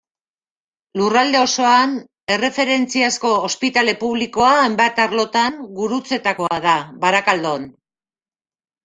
Lurralde 0.99 1.41
osoan 1.47 1.91
erreferentziazko 2.35 3.33
ospitale 3.49 3.93
publikoa 4.05 4.47
hainbat 4.63 5.03
arlotan 5.05 5.61
Gurutzetakoa 5.81 6.59
da, 6.65 6.75
Barakaldon. 7.05 7.69